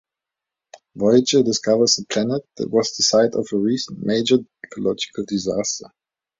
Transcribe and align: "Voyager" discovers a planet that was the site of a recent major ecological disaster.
"Voyager" 0.95 1.43
discovers 1.43 1.99
a 1.99 2.05
planet 2.05 2.41
that 2.57 2.71
was 2.71 2.91
the 2.95 3.03
site 3.03 3.35
of 3.35 3.47
a 3.53 3.55
recent 3.55 4.03
major 4.03 4.37
ecological 4.65 5.25
disaster. 5.27 5.91